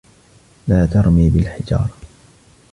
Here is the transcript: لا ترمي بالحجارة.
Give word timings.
لا 0.67 0.85
ترمي 0.85 1.29
بالحجارة. 1.29 1.89